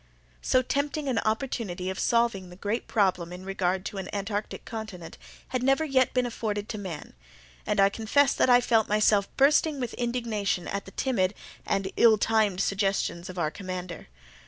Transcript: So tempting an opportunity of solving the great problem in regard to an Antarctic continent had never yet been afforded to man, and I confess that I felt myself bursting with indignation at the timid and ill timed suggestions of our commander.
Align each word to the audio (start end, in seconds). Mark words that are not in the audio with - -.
So 0.41 0.63
tempting 0.63 1.07
an 1.09 1.19
opportunity 1.19 1.87
of 1.91 1.99
solving 1.99 2.49
the 2.49 2.55
great 2.55 2.87
problem 2.87 3.31
in 3.31 3.45
regard 3.45 3.85
to 3.85 3.99
an 3.99 4.09
Antarctic 4.11 4.65
continent 4.65 5.15
had 5.49 5.61
never 5.61 5.85
yet 5.85 6.11
been 6.11 6.25
afforded 6.25 6.67
to 6.69 6.79
man, 6.79 7.13
and 7.67 7.79
I 7.79 7.89
confess 7.89 8.33
that 8.33 8.49
I 8.49 8.61
felt 8.61 8.89
myself 8.89 9.27
bursting 9.37 9.79
with 9.79 9.93
indignation 9.93 10.67
at 10.67 10.85
the 10.85 10.91
timid 10.91 11.35
and 11.67 11.91
ill 11.97 12.17
timed 12.17 12.61
suggestions 12.61 13.29
of 13.29 13.37
our 13.37 13.51
commander. 13.51 14.07